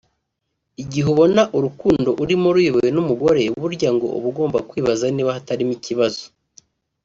[0.81, 6.25] Igihe ubona urukundo urimo ruyobowe n’umugore burya ngo uba ugomba kwibaza niba hatarimo ibibazo